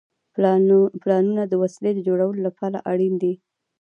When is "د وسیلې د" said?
1.47-1.99